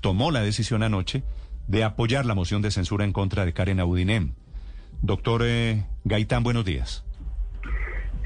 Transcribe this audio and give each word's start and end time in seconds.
tomó 0.00 0.30
la 0.30 0.40
decisión 0.40 0.82
anoche 0.82 1.22
de 1.68 1.84
apoyar 1.84 2.26
la 2.26 2.34
moción 2.34 2.62
de 2.62 2.70
censura 2.70 3.04
en 3.04 3.12
contra 3.12 3.44
de 3.44 3.52
Karen 3.52 3.80
Audinem. 3.80 4.32
Doctor 5.02 5.42
eh, 5.44 5.84
Gaitán, 6.04 6.42
buenos 6.42 6.64
días. 6.64 7.04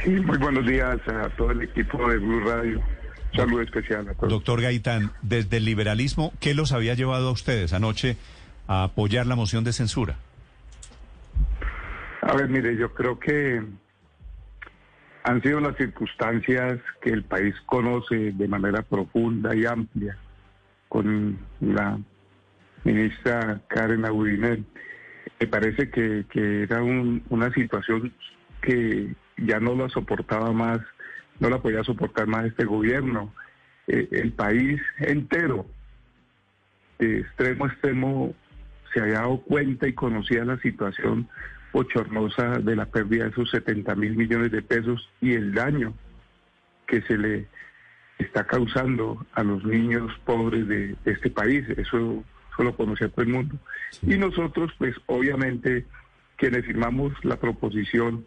Sí, 0.03 0.11
muy 0.11 0.39
buenos 0.39 0.67
días 0.67 0.99
a 1.07 1.29
todo 1.37 1.51
el 1.51 1.63
equipo 1.63 2.09
de 2.09 2.19
Blue 2.19 2.41
Radio. 2.41 2.81
Saludo 3.35 3.63
especial 3.63 4.09
a 4.09 4.15
todos. 4.15 4.31
Doctor 4.31 4.61
Gaitán, 4.61 5.13
desde 5.23 5.59
el 5.59 5.65
liberalismo, 5.65 6.33
¿qué 6.41 6.55
los 6.55 6.73
había 6.73 6.95
llevado 6.95 7.29
a 7.29 7.33
ustedes 7.33 7.73
anoche 7.73 8.17
a 8.67 8.85
apoyar 8.85 9.27
la 9.27 9.37
moción 9.37 9.65
de 9.65 9.73
censura? 9.73 10.17
A 12.23 12.35
ver, 12.35 12.49
mire, 12.49 12.77
yo 12.77 12.93
creo 12.95 13.19
que 13.19 13.63
han 15.25 15.43
sido 15.43 15.61
las 15.61 15.77
circunstancias 15.77 16.81
que 17.03 17.11
el 17.11 17.25
país 17.25 17.55
conoce 17.67 18.33
de 18.33 18.49
manera 18.49 18.83
profunda 18.83 19.55
y 19.55 19.67
amplia 19.67 20.17
con 20.95 21.37
la 21.61 21.99
ministra 22.85 23.61
Karen 23.67 24.05
Audinel. 24.05 24.65
Me 25.41 25.49
parece 25.49 25.91
que, 25.91 26.25
era 26.63 26.85
una 26.85 27.53
situación 27.53 28.15
que 28.63 29.13
ya 29.37 29.59
no 29.59 29.75
la 29.75 29.89
soportaba 29.89 30.53
más, 30.53 30.79
no 31.41 31.51
la 31.51 31.61
podía 31.61 31.83
soportar 31.83 32.29
más 32.29 32.47
este 32.47 32.65
gobierno. 32.65 33.35
Eh, 33.89 34.07
el 34.13 34.35
país 34.35 34.81
entero, 35.01 35.67
de 37.01 37.23
extremo 37.23 37.65
a 37.65 37.69
extremo, 37.69 38.35
se 38.93 39.01
había 39.01 39.15
dado 39.15 39.39
cuenta 39.39 39.89
y 39.89 39.95
conocía 39.95 40.45
la 40.45 40.61
situación 40.61 41.29
bochornosa 41.73 42.61
de 42.61 42.77
la 42.77 42.87
pérdida 42.87 43.25
de 43.25 43.31
esos 43.31 43.51
70 43.51 43.97
mil 43.97 44.15
millones 44.15 44.53
de 44.53 44.63
pesos 44.63 45.11
y 45.21 45.33
el 45.33 45.55
daño 45.55 45.93
que 46.87 47.03
se 47.03 47.19
le 47.19 47.49
está 48.19 48.45
causando 48.45 49.25
a 49.35 49.43
los 49.43 49.65
niños 49.65 50.13
pobres 50.25 50.67
de, 50.69 50.97
este 51.05 51.31
país. 51.31 51.69
Eso, 51.77 52.25
solo 52.57 52.77
conoce 52.77 53.07
a 53.07 53.09
todo 53.09 53.23
el 53.23 53.33
mundo. 53.33 53.57
Y 54.03 54.17
nosotros, 54.17 54.73
pues 54.79 54.95
obviamente, 55.07 55.87
quienes 56.37 56.65
firmamos 56.65 57.13
la 57.25 57.37
proposición 57.37 58.27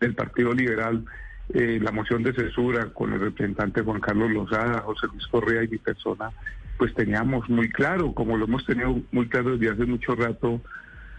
del 0.00 0.14
Partido 0.14 0.52
Liberal, 0.52 1.04
eh, 1.52 1.78
la 1.80 1.92
moción 1.92 2.22
de 2.22 2.32
censura 2.32 2.86
con 2.86 3.12
el 3.12 3.20
representante 3.20 3.82
Juan 3.82 4.00
Carlos 4.00 4.30
Lozada, 4.30 4.80
José 4.80 5.06
Luis 5.12 5.26
Correa 5.28 5.62
y 5.62 5.68
mi 5.68 5.78
persona, 5.78 6.30
pues 6.78 6.94
teníamos 6.94 7.48
muy 7.48 7.68
claro, 7.68 8.12
como 8.12 8.36
lo 8.36 8.46
hemos 8.46 8.66
tenido 8.66 9.00
muy 9.12 9.28
claro 9.28 9.56
desde 9.56 9.74
hace 9.74 9.86
mucho 9.86 10.14
rato, 10.16 10.60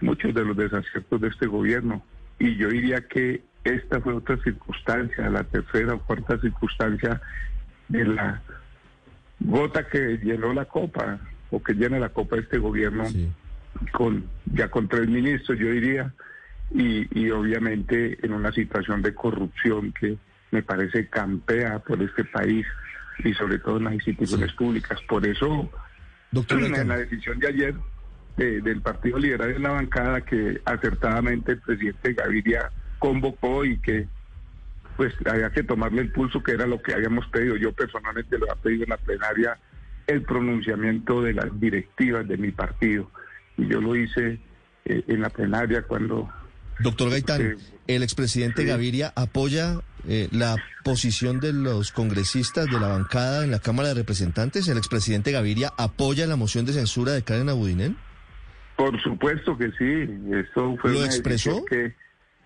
muchos 0.02 0.34
de 0.34 0.44
los 0.44 0.58
desaciertos 0.58 1.22
de 1.22 1.28
este 1.30 1.48
gobierno. 1.48 2.04
Y 2.40 2.56
yo 2.58 2.70
diría 2.70 3.08
que 3.08 3.44
esta 3.64 4.02
fue 4.02 4.14
otra 4.14 4.38
circunstancia, 4.44 5.30
la 5.30 5.44
tercera 5.44 5.94
o 5.94 6.00
cuarta 6.00 6.38
circunstancia 6.40 7.22
de 7.88 8.06
la 8.06 8.42
gota 9.40 9.88
que 9.88 10.18
llenó 10.18 10.54
la 10.54 10.66
copa 10.66 11.20
o 11.52 11.62
que 11.62 11.74
llena 11.74 12.00
la 12.00 12.10
copa 12.10 12.36
de 12.36 12.44
este 12.44 12.58
gobierno 12.58 13.04
con 13.92 14.26
ya 14.46 14.70
con 14.70 14.88
tres 14.88 15.08
ministros 15.08 15.60
yo 15.60 15.70
diría 15.70 16.14
y, 16.72 17.08
y 17.20 17.30
obviamente 17.32 18.18
en 18.26 18.34
una 18.34 18.52
situación 18.52 19.02
de 19.02 19.14
corrupción 19.14 19.94
que 19.94 20.18
me 20.52 20.64
parece 20.64 21.10
campea 21.10 21.80
por 21.80 22.02
este 22.02 22.24
país 22.24 22.66
y 23.24 23.34
sobre 23.34 23.60
todo 23.60 23.78
en 23.78 23.86
las 23.86 23.94
instituciones 23.94 24.52
públicas. 24.54 25.00
Por 25.08 25.26
eso 25.26 25.70
Doctor, 26.32 26.64
en 26.64 26.88
la 26.88 26.98
decisión 26.98 27.40
de 27.40 27.48
ayer 27.48 27.76
del 28.38 28.82
Partido 28.82 29.18
Liberal 29.18 29.52
en 29.52 29.64
la 29.64 29.70
bancada 29.70 30.22
que 30.22 30.60
acertadamente 30.66 31.54
el 31.54 31.60
presidente 31.60 32.14
Gaviria 32.14 32.70
convocó 33.00 33.64
y 33.64 33.78
que 33.80 34.08
pues 34.98 35.14
había 35.26 35.50
que 35.52 35.64
tomarle 35.64 36.02
el 36.02 36.12
pulso, 36.12 36.42
que 36.42 36.54
era 36.54 36.66
lo 36.66 36.82
que 36.82 36.94
habíamos 36.94 37.28
pedido. 37.28 37.56
Yo 37.58 37.74
personalmente 37.74 38.38
lo 38.38 38.46
había 38.50 38.62
pedido 38.62 38.84
en 38.84 38.90
la 38.90 38.98
plenaria, 38.98 39.58
el 40.08 40.22
pronunciamiento 40.24 41.22
de 41.22 41.34
las 41.34 41.60
directivas 41.60 42.28
de 42.28 42.38
mi 42.38 42.52
partido. 42.52 43.12
Y 43.58 43.68
yo 43.68 43.82
lo 43.82 43.96
hice 43.96 44.40
eh, 44.86 45.04
en 45.08 45.22
la 45.22 45.30
plenaria 45.30 45.82
cuando... 45.84 46.30
Doctor 46.80 47.10
Gaitán, 47.10 47.42
eh, 47.42 47.56
¿el 47.88 48.04
expresidente 48.04 48.66
Gaviria 48.66 49.14
apoya 49.16 49.80
eh, 50.08 50.28
la 50.32 50.58
posición 50.84 51.40
de 51.40 51.54
los 51.54 51.92
congresistas 51.92 52.66
de 52.66 52.80
la 52.80 52.90
bancada 52.90 53.46
en 53.46 53.52
la 53.52 53.60
Cámara 53.60 53.90
de 53.90 53.96
Representantes? 53.96 54.68
¿El 54.68 54.78
expresidente 54.78 55.32
Gaviria 55.32 55.72
apoya 55.78 56.28
la 56.28 56.36
moción 56.36 56.66
de 56.66 56.74
censura 56.74 57.14
de 57.14 57.24
Karen 57.24 57.50
Abudinen? 57.50 57.98
Por 58.76 59.02
supuesto 59.02 59.58
que 59.58 59.72
sí. 59.72 60.10
Esto 60.34 60.76
fue 60.82 60.92
¿Lo 60.92 61.06
expresó? 61.06 61.64
Que 61.64 61.96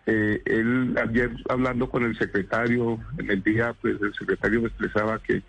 eh, 0.05 0.41
él 0.45 0.95
ayer 1.01 1.31
hablando 1.49 1.89
con 1.89 2.03
el 2.03 2.17
secretario, 2.17 2.99
en 3.17 3.29
el 3.29 3.43
día, 3.43 3.73
pues 3.81 4.01
el 4.01 4.13
secretario 4.13 4.61
me 4.61 4.67
expresaba 4.67 5.19
que 5.19 5.43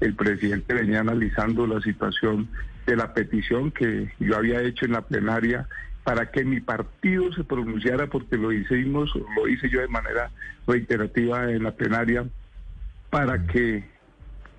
el 0.00 0.14
presidente 0.14 0.74
venía 0.74 1.00
analizando 1.00 1.66
la 1.66 1.80
situación 1.80 2.48
de 2.86 2.96
la 2.96 3.12
petición 3.14 3.70
que 3.70 4.12
yo 4.20 4.36
había 4.36 4.62
hecho 4.62 4.84
en 4.84 4.92
la 4.92 5.02
plenaria 5.02 5.68
para 6.04 6.30
que 6.30 6.44
mi 6.44 6.60
partido 6.60 7.32
se 7.32 7.42
pronunciara, 7.42 8.06
porque 8.06 8.36
lo 8.36 8.52
hicimos, 8.52 9.10
lo 9.36 9.48
hice 9.48 9.68
yo 9.68 9.80
de 9.80 9.88
manera 9.88 10.30
reiterativa 10.66 11.50
en 11.50 11.64
la 11.64 11.72
plenaria, 11.72 12.24
para 13.10 13.44
que 13.46 13.84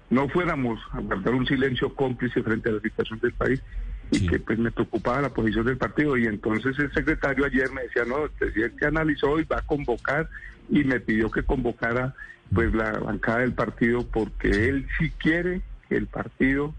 no 0.10 0.28
fuéramos 0.28 0.80
a 0.92 1.00
guardar 1.00 1.34
un 1.34 1.48
silencio 1.48 1.94
cómplice 1.96 2.44
frente 2.44 2.70
a 2.70 2.74
la 2.74 2.82
situación 2.82 3.20
del 3.20 3.34
país, 3.34 3.64
y 4.12 4.26
que 4.26 4.40
pues 4.40 4.58
me 4.58 4.72
preocupaba 4.72 5.22
la 5.22 5.34
posición 5.34 5.66
del 5.66 5.78
partido 5.78 6.18
y 6.18 6.26
entonces 6.26 6.78
el 6.80 6.92
secretario 6.94 7.46
ayer 7.46 7.72
me 7.72 7.84
decía 7.84 8.06
no 8.06 8.26
el 8.26 8.32
presidente 8.32 8.86
analizó 8.86 9.40
y 9.40 9.44
va 9.44 9.58
a 9.58 9.62
convocar 9.62 10.30
y 10.70 10.84
me 10.84 11.00
pidió 11.00 11.30
que 11.30 11.44
convocara 11.44 12.16
pues 12.54 12.74
la 12.74 12.92
bancada 12.94 13.40
del 13.40 13.54
partido 13.54 14.06
porque 14.08 14.70
él 14.70 14.88
sí 14.98 15.12
quiere 15.18 15.62
que 15.90 15.98
el 15.98 16.08
partido 16.08 16.74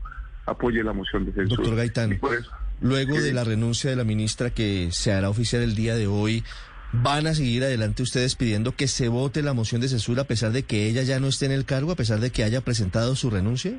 apoye 0.46 0.82
la 0.82 0.92
moción 0.92 1.26
de 1.26 1.32
censura. 1.32 1.56
Doctor 1.56 1.76
Gaitán, 1.76 2.20
luego 2.80 3.20
de 3.20 3.32
la 3.32 3.44
renuncia 3.44 3.90
de 3.90 3.96
la 3.96 4.04
ministra 4.04 4.50
que 4.50 4.88
se 4.92 5.12
hará 5.12 5.28
oficial 5.28 5.62
el 5.62 5.74
día 5.74 5.94
de 5.94 6.06
hoy, 6.06 6.44
¿van 6.92 7.26
a 7.26 7.34
seguir 7.34 7.64
adelante 7.64 8.02
ustedes 8.02 8.34
pidiendo 8.34 8.72
que 8.72 8.88
se 8.88 9.08
vote 9.08 9.42
la 9.42 9.52
moción 9.52 9.80
de 9.80 9.88
censura 9.88 10.22
a 10.22 10.26
pesar 10.26 10.52
de 10.52 10.62
que 10.62 10.88
ella 10.88 11.02
ya 11.02 11.20
no 11.20 11.28
esté 11.28 11.46
en 11.46 11.52
el 11.52 11.66
cargo, 11.66 11.92
a 11.92 11.96
pesar 11.96 12.20
de 12.20 12.30
que 12.30 12.44
haya 12.44 12.62
presentado 12.62 13.14
su 13.14 13.30
renuncia? 13.30 13.78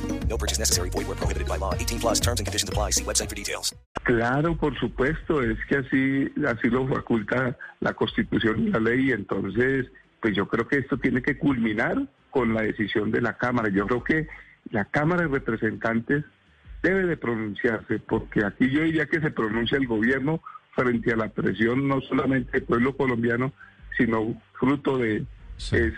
No 0.31 0.37
purchase 0.37 0.59
necessary. 0.59 0.89
Void 0.89 1.07
where 1.07 1.17
prohibited 1.17 1.45
by 1.45 1.57
law. 1.57 1.73
18 1.73 1.99
plus 1.99 2.21
terms 2.21 2.39
and 2.39 2.47
conditions 2.47 2.69
apply. 2.69 2.91
See 2.91 3.03
website 3.03 3.27
for 3.27 3.35
details. 3.35 3.75
Claro, 4.03 4.55
por 4.55 4.73
supuesto. 4.79 5.41
Es 5.43 5.57
que 5.67 5.75
así, 5.75 6.31
así 6.47 6.69
lo 6.69 6.87
faculta 6.87 7.57
la 7.81 7.93
Constitución 7.93 8.67
y 8.67 8.69
la 8.71 8.79
ley. 8.79 9.11
Entonces, 9.11 9.87
pues 10.21 10.33
yo 10.33 10.47
creo 10.47 10.69
que 10.69 10.77
esto 10.77 10.97
tiene 10.97 11.21
que 11.21 11.37
culminar 11.37 12.07
con 12.29 12.53
la 12.53 12.61
decisión 12.61 13.11
de 13.11 13.19
la 13.19 13.37
Cámara. 13.37 13.67
Yo 13.69 13.85
creo 13.87 14.03
que 14.05 14.27
la 14.69 14.85
Cámara 14.85 15.23
de 15.23 15.27
Representantes 15.27 16.23
debe 16.81 17.05
de 17.05 17.17
pronunciarse, 17.17 17.99
porque 17.99 18.45
aquí 18.45 18.69
yo 18.69 18.83
diría 18.83 19.07
que 19.07 19.19
se 19.19 19.31
pronuncia 19.31 19.77
el 19.77 19.85
gobierno 19.85 20.41
frente 20.73 21.11
a 21.11 21.17
la 21.17 21.27
presión 21.27 21.89
no 21.89 21.99
solamente 21.99 22.51
del 22.53 22.63
pueblo 22.63 22.95
colombiano, 22.95 23.51
sino 23.97 24.41
fruto 24.57 24.97
de 24.97 25.25
ese 25.57 25.93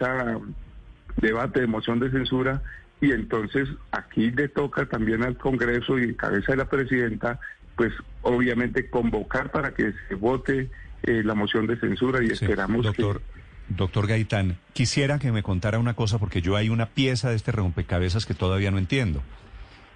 debate 1.17 1.61
de 1.61 1.67
moción 1.67 1.99
de 1.99 2.09
censura 2.09 2.63
y 3.03 3.11
entonces 3.11 3.67
aquí 3.91 4.31
le 4.31 4.47
toca 4.47 4.85
también 4.85 5.23
al 5.23 5.37
Congreso 5.37 5.99
y 5.99 6.03
en 6.03 6.13
cabeza 6.13 6.53
de 6.53 6.57
la 6.57 6.69
presidenta, 6.69 7.37
pues 7.75 7.91
obviamente 8.21 8.89
convocar 8.89 9.51
para 9.51 9.73
que 9.73 9.93
se 10.07 10.15
vote 10.15 10.71
eh, 11.03 11.21
la 11.21 11.35
moción 11.35 11.67
de 11.67 11.77
censura 11.77 12.23
y 12.23 12.27
esperamos 12.27 12.85
doctor, 12.85 13.21
doctor 13.67 14.07
Gaitán, 14.07 14.57
quisiera 14.71 15.19
que 15.19 15.33
me 15.33 15.43
contara 15.43 15.79
una 15.79 15.95
cosa 15.95 16.17
porque 16.17 16.41
yo 16.41 16.55
hay 16.55 16.69
una 16.69 16.85
pieza 16.85 17.29
de 17.29 17.35
este 17.35 17.51
rompecabezas 17.51 18.25
que 18.25 18.35
todavía 18.35 18.71
no 18.71 18.77
entiendo. 18.77 19.21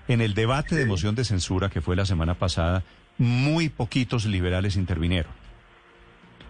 En 0.09 0.19
el 0.19 0.33
debate 0.33 0.75
de 0.75 0.85
moción 0.85 1.15
de 1.15 1.23
censura 1.23 1.69
que 1.69 1.79
fue 1.79 1.95
la 1.95 2.05
semana 2.05 2.33
pasada, 2.33 2.83
muy 3.17 3.69
poquitos 3.69 4.25
liberales 4.25 4.75
intervinieron. 4.75 5.31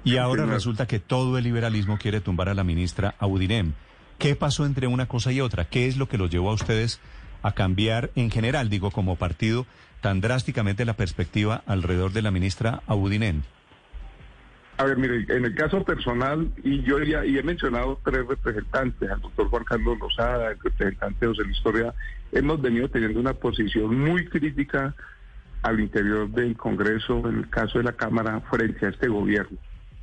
Y 0.03 0.17
ahora 0.17 0.47
resulta 0.47 0.87
que 0.87 0.97
todo 0.97 1.37
el 1.37 1.43
liberalismo 1.43 1.99
quiere 1.99 2.19
tumbar 2.19 2.49
a 2.49 2.55
la 2.55 2.63
ministra 2.63 3.13
Audinem. 3.19 3.73
¿Qué 4.17 4.35
pasó 4.35 4.65
entre 4.65 4.87
una 4.87 5.05
cosa 5.05 5.31
y 5.31 5.41
otra? 5.41 5.65
¿Qué 5.65 5.87
es 5.87 5.95
lo 5.97 6.07
que 6.09 6.17
los 6.17 6.31
llevó 6.31 6.49
a 6.49 6.55
ustedes 6.55 6.99
a 7.43 7.51
cambiar 7.51 8.09
en 8.15 8.31
general, 8.31 8.67
digo, 8.69 8.89
como 8.89 9.15
partido, 9.15 9.67
tan 10.01 10.21
drásticamente 10.21 10.85
la 10.85 10.95
perspectiva 10.95 11.61
alrededor 11.67 12.11
de 12.13 12.23
la 12.23 12.31
ministra 12.31 12.81
Audinem? 12.87 13.43
A 14.77 14.85
ver, 14.85 14.97
mire, 14.97 15.25
en 15.29 15.45
el 15.45 15.55
caso 15.55 15.83
personal, 15.83 16.51
y 16.63 16.81
yo 16.81 16.99
ya 16.99 17.25
y 17.25 17.37
he 17.37 17.43
mencionado 17.43 17.99
tres 18.03 18.25
representantes, 18.27 19.09
al 19.09 19.21
doctor 19.21 19.49
Juan 19.49 19.63
Carlos 19.63 19.99
Lozada, 19.99 20.51
el 20.51 20.59
representante 20.59 21.25
José 21.25 21.43
Luis 21.43 21.61
hemos 22.31 22.61
venido 22.61 22.89
teniendo 22.89 23.19
una 23.19 23.33
posición 23.33 23.99
muy 23.99 24.25
crítica 24.27 24.95
al 25.61 25.79
interior 25.79 26.29
del 26.29 26.55
Congreso, 26.57 27.27
en 27.27 27.39
el 27.39 27.49
caso 27.49 27.79
de 27.79 27.85
la 27.85 27.93
Cámara, 27.93 28.39
frente 28.49 28.85
a 28.85 28.89
este 28.89 29.07
gobierno. 29.07 29.57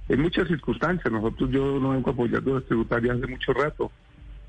En 0.08 0.20
muchas 0.20 0.48
circunstancias, 0.48 1.10
nosotros 1.12 1.50
yo 1.50 1.78
no 1.80 1.90
vengo 1.90 2.10
apoyando 2.10 2.54
las 2.54 2.64
tributarias 2.64 3.16
hace 3.16 3.26
mucho 3.26 3.52
rato. 3.52 3.90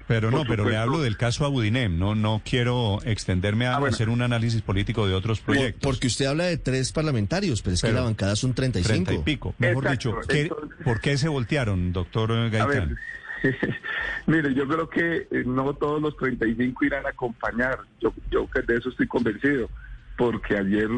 Pero 0.07 0.29
no, 0.31 0.43
pero 0.47 0.69
le 0.69 0.77
hablo 0.77 0.99
del 1.01 1.17
caso 1.17 1.45
Abudinem, 1.45 1.97
no, 1.97 2.13
no 2.13 2.41
quiero 2.47 2.99
extenderme 3.05 3.65
a 3.65 3.75
Ah, 3.75 3.79
bueno. 3.79 3.95
hacer 3.95 4.09
un 4.09 4.21
análisis 4.21 4.61
político 4.61 5.07
de 5.07 5.13
otros 5.15 5.39
Por- 5.39 5.55
proyectos. 5.55 5.81
porque 5.81 6.07
usted 6.07 6.25
habla 6.25 6.43
de 6.45 6.57
tres 6.57 6.91
parlamentarios, 6.91 7.61
pero 7.63 7.73
es 7.73 7.81
que 7.81 7.87
Pero- 7.87 7.99
la 7.99 8.05
bancada 8.05 8.35
son 8.35 8.53
35. 8.53 8.87
Treinta 8.87 9.13
y 9.13 9.17
pico. 9.23 9.55
Mejor 9.57 9.83
Exacto, 9.85 10.09
dicho, 10.09 10.27
¿qué- 10.27 10.41
entonces- 10.43 10.77
¿por 10.83 10.99
qué 11.01 11.17
se 11.17 11.27
voltearon, 11.27 11.91
doctor 11.91 12.31
A 12.31 12.35
ver, 12.35 12.51
Gaitán? 12.51 12.97
mire, 14.27 14.53
yo 14.53 14.67
creo 14.67 14.89
que 14.89 15.27
eh, 15.31 15.43
no 15.45 15.73
todos 15.73 16.01
los 16.01 16.15
35 16.17 16.85
irán 16.85 17.05
a 17.05 17.09
acompañar. 17.09 17.79
Yo, 18.01 18.13
yo 18.31 18.47
que 18.49 18.61
de 18.61 18.77
eso 18.77 18.89
estoy 18.89 19.07
convencido, 19.07 19.69
porque 20.17 20.57
ayer 20.57 20.89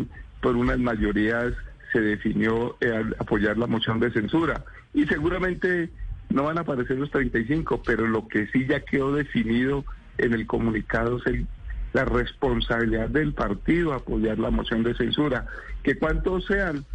por 0.41 0.55
unas 0.55 0.79
mayorías 0.79 1.53
se 1.91 2.01
definió 2.01 2.77
eh, 2.81 2.91
apoyar 3.19 3.57
la 3.57 3.67
moción 3.67 3.99
de 3.99 4.11
censura. 4.11 4.63
Y 4.93 5.05
seguramente 5.07 5.89
no 6.29 6.43
van 6.43 6.57
a 6.57 6.61
aparecer 6.61 6.97
los 6.97 7.11
35, 7.11 7.81
pero 7.85 8.07
lo 8.07 8.27
que 8.27 8.47
sí 8.47 8.65
ya 8.67 8.81
quedó 8.81 9.13
definido 9.15 9.85
en 10.17 10.33
el 10.33 10.45
comunicado 10.47 11.17
es 11.17 11.25
el- 11.27 11.47
la 11.93 12.05
responsabilidad 12.05 13.09
del 13.09 13.33
partido 13.33 13.93
apoyar 13.93 14.37
la 14.39 14.51
moción 14.51 14.83
de 14.83 14.93
censura. 14.95 15.47
Que 15.83 15.97
cuántos 15.97 16.45
sean, 16.45 16.85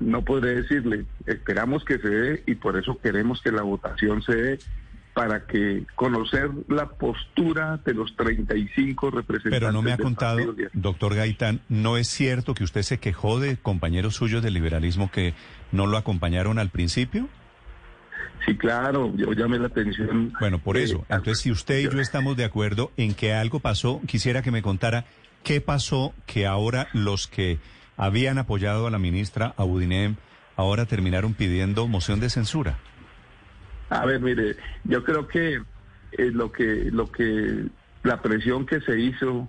no 0.00 0.22
podré 0.24 0.56
decirle. 0.62 1.04
Esperamos 1.26 1.84
que 1.84 1.98
se 1.98 2.08
dé 2.08 2.42
y 2.46 2.56
por 2.56 2.76
eso 2.76 2.98
queremos 3.00 3.40
que 3.42 3.52
la 3.52 3.62
votación 3.62 4.22
se 4.22 4.34
dé 4.34 4.58
para 5.14 5.46
que 5.46 5.86
conocer 5.94 6.50
la 6.68 6.88
postura 6.88 7.78
de 7.86 7.94
los 7.94 8.16
35 8.16 9.12
representantes. 9.12 9.60
Pero 9.60 9.70
no 9.70 9.80
me 9.82 9.92
ha 9.92 9.96
contado, 9.98 10.40
doctor 10.72 11.14
Gaitán, 11.14 11.60
¿no 11.68 11.96
es 11.96 12.08
cierto 12.08 12.54
que 12.54 12.64
usted 12.64 12.82
se 12.82 12.98
quejó 12.98 13.38
de 13.38 13.56
compañeros 13.56 14.16
suyos 14.16 14.42
del 14.42 14.54
liberalismo 14.54 15.12
que 15.12 15.34
no 15.70 15.86
lo 15.86 15.96
acompañaron 15.96 16.58
al 16.58 16.70
principio? 16.70 17.28
Sí, 18.44 18.56
claro, 18.56 19.12
yo 19.16 19.32
llamé 19.32 19.58
la 19.58 19.68
atención. 19.68 20.32
Bueno, 20.38 20.58
por 20.58 20.76
eh, 20.76 20.82
eso. 20.82 21.04
Entonces, 21.08 21.40
si 21.40 21.50
usted 21.50 21.78
y 21.78 21.84
yo 21.84 22.00
estamos 22.00 22.36
de 22.36 22.44
acuerdo 22.44 22.92
en 22.96 23.14
que 23.14 23.32
algo 23.32 23.60
pasó, 23.60 24.00
quisiera 24.06 24.42
que 24.42 24.50
me 24.50 24.62
contara 24.62 25.04
qué 25.42 25.60
pasó 25.60 26.14
que 26.26 26.46
ahora 26.46 26.88
los 26.92 27.26
que 27.26 27.58
habían 27.96 28.38
apoyado 28.38 28.86
a 28.86 28.90
la 28.90 28.98
ministra 28.98 29.54
Abudinem 29.56 30.16
ahora 30.56 30.86
terminaron 30.86 31.34
pidiendo 31.34 31.86
moción 31.86 32.20
de 32.20 32.30
censura. 32.30 32.78
A 33.90 34.04
ver, 34.06 34.20
mire, 34.20 34.56
yo 34.84 35.04
creo 35.04 35.28
que 35.28 35.62
eh, 36.12 36.30
lo 36.32 36.50
que 36.52 36.90
lo 36.90 37.10
que 37.10 37.66
la 38.02 38.20
presión 38.20 38.66
que 38.66 38.80
se 38.80 38.98
hizo 38.98 39.48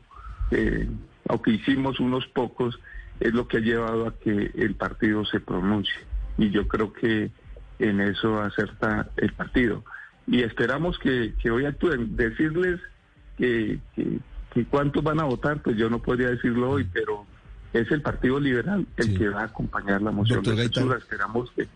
eh, 0.51 0.87
o 1.27 1.41
que 1.41 1.51
hicimos 1.51 1.99
unos 1.99 2.25
pocos 2.27 2.79
es 3.19 3.33
lo 3.33 3.47
que 3.47 3.57
ha 3.57 3.61
llevado 3.61 4.07
a 4.07 4.17
que 4.19 4.51
el 4.55 4.75
partido 4.75 5.25
se 5.25 5.39
pronuncie 5.39 5.95
y 6.37 6.49
yo 6.51 6.67
creo 6.67 6.93
que 6.93 7.31
en 7.79 8.01
eso 8.01 8.41
acerta 8.41 9.09
el 9.17 9.33
partido 9.33 9.83
y 10.27 10.41
esperamos 10.43 10.97
que, 10.99 11.33
que 11.41 11.51
hoy 11.51 11.65
actúen. 11.65 12.15
Decirles 12.15 12.79
que, 13.37 13.79
que, 13.95 14.19
que 14.53 14.65
cuántos 14.65 15.03
van 15.03 15.19
a 15.19 15.25
votar, 15.25 15.61
pues 15.61 15.77
yo 15.77 15.89
no 15.89 15.99
podría 16.01 16.29
decirlo 16.29 16.71
hoy, 16.71 16.87
pero 16.91 17.25
es 17.73 17.91
el 17.91 18.01
Partido 18.01 18.39
Liberal 18.39 18.85
el 18.97 19.05
Sí. 19.05 19.15
que 19.17 19.29
va 19.29 19.41
a 19.41 19.45
acompañar 19.45 20.01
la 20.01 20.11
moción 20.11 20.37
Doctor 20.37 20.55
de 20.55 20.63
censura. 20.63 20.97
Esperamos 20.97 21.51
que 21.55 21.67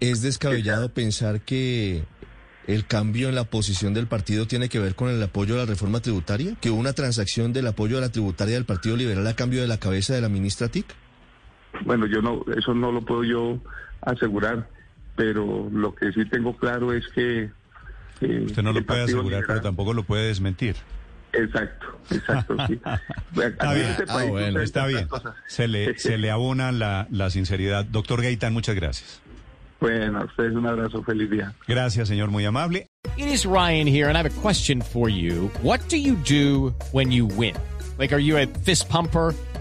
Es 0.00 0.22
descabellado 0.22 0.88
pensar 0.90 1.40
que 1.40 2.04
el 2.68 2.86
cambio 2.86 3.28
en 3.28 3.34
la 3.34 3.44
posición 3.44 3.94
del 3.94 4.06
partido 4.06 4.46
tiene 4.46 4.68
que 4.68 4.78
ver 4.80 4.94
con 4.94 5.08
el 5.08 5.22
apoyo 5.22 5.54
a 5.54 5.58
la 5.58 5.64
reforma 5.66 6.00
tributaria, 6.00 6.54
que 6.60 6.70
hubo 6.70 6.80
una 6.80 6.92
transacción 6.92 7.52
del 7.52 7.66
apoyo 7.66 7.98
a 7.98 8.00
la 8.00 8.10
tributaria 8.10 8.54
del 8.54 8.64
Partido 8.64 8.96
Liberal 8.96 9.26
a 9.26 9.34
cambio 9.36 9.60
de 9.60 9.68
la 9.68 9.78
cabeza 9.78 10.14
de 10.14 10.20
la 10.20 10.28
ministra 10.28 10.68
TIC. 10.68 10.86
Bueno, 11.84 12.06
yo 12.06 12.22
no, 12.22 12.44
eso 12.56 12.74
no 12.74 12.90
lo 12.90 13.02
puedo 13.02 13.22
yo 13.24 13.58
asegurar, 14.00 14.68
pero 15.16 15.68
lo 15.72 15.94
que 15.94 16.12
sí 16.12 16.24
tengo 16.26 16.56
claro 16.56 16.92
es 16.92 17.06
que... 17.08 17.50
Usted 18.20 18.62
no 18.62 18.72
lo 18.72 18.84
puede 18.86 19.02
asegurar, 19.02 19.44
pero 19.46 19.60
tampoco 19.60 19.92
lo 19.92 20.02
puede 20.04 20.28
desmentir. 20.28 20.76
Exacto, 21.32 21.86
exacto, 22.10 22.56
sí. 22.66 22.80
Está 23.42 23.74
bien. 23.74 23.86
este 23.90 24.04
Ah, 24.08 24.24
bueno, 24.24 24.60
Está 24.60 24.86
bien. 24.86 25.06
cosas. 25.06 25.34
Se 25.46 25.68
le, 25.68 25.98
se 25.98 26.16
le 26.16 26.30
abona 26.30 26.72
la, 26.72 27.06
la 27.10 27.28
sinceridad. 27.30 27.84
Doctor 27.84 28.22
Gaitán, 28.22 28.52
muchas 28.54 28.74
gracias. 28.74 29.20
Bueno, 29.80 30.20
a 30.20 30.24
ustedes 30.24 30.54
un 30.54 30.66
abrazo, 30.66 31.02
feliz 31.02 31.30
día. 31.30 31.52
Gracias, 31.68 32.08
señor, 32.08 32.30
muy 32.30 32.46
amable. 32.46 32.86
It 33.18 33.26
is 33.26 33.44
Ryan 33.44 33.86
here, 33.86 34.08
and 34.08 34.16
I 34.16 34.20
have 34.22 34.26
a 34.26 34.40
question 34.40 34.80
for 34.80 35.10
you. 35.10 35.50
What 35.62 35.80
do 35.90 35.98
you 35.98 36.16
do 36.26 36.74
when 36.92 37.12
you 37.12 37.26
win? 37.26 37.54
Like, 37.98 38.14
are 38.14 38.22
you 38.22 38.38
a 38.38 38.46
fist 38.64 38.88
pumper? 38.88 39.34